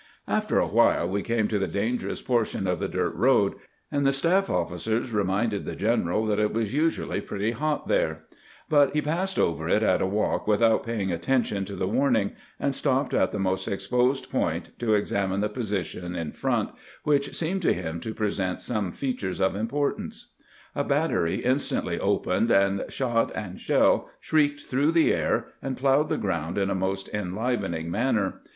After 0.27 0.57
a 0.57 0.65
while 0.65 1.07
we 1.07 1.21
came 1.21 1.47
to 1.49 1.59
the 1.59 1.67
dangerous 1.67 2.23
portion 2.23 2.65
of 2.65 2.79
the 2.79 2.87
du"t 2.87 3.11
road, 3.15 3.53
and 3.91 4.03
the 4.03 4.11
staff 4.11 4.49
officers 4.49 5.11
reminded 5.11 5.63
the 5.63 5.75
general 5.75 6.25
that 6.25 6.39
it 6.39 6.51
was 6.51 6.73
usually 6.73 7.21
pretty 7.21 7.51
hot 7.51 7.87
there; 7.87 8.23
but 8.67 8.95
he 8.95 9.01
passed 9.03 9.37
over 9.37 9.69
it 9.69 9.83
at 9.83 10.01
a 10.01 10.07
walk 10.07 10.47
without 10.47 10.83
paying 10.83 11.11
attention 11.11 11.65
to 11.65 11.75
the 11.75 11.87
warning, 11.87 12.31
and 12.59 12.73
stopped 12.73 13.13
at 13.13 13.29
the 13.29 13.37
most 13.37 13.67
exposed 13.67 14.31
point 14.31 14.71
to 14.79 14.95
examine 14.95 15.39
the 15.39 15.49
position 15.49 16.15
in 16.15 16.31
front, 16.31 16.71
which 17.03 17.35
seemed 17.35 17.61
to 17.61 17.71
him 17.71 17.99
to 17.99 18.15
present 18.15 18.59
some 18.59 18.91
features 18.91 19.39
of 19.39 19.55
importance. 19.55 20.33
A' 20.73 20.83
battery 20.83 21.43
instantly 21.45 21.99
opened, 21.99 22.49
and 22.49 22.85
shot 22.89 23.31
and 23.35 23.61
shell 23.61 24.09
shrieked 24.19 24.61
through 24.61 24.93
the 24.93 25.13
air, 25.13 25.49
and 25.61 25.77
plowed 25.77 26.09
the 26.09 26.17
ground 26.17 26.57
in 26.57 26.71
a 26.71 26.73
most 26.73 27.07
enlivening 27.13 27.91
manner. 27.91 28.41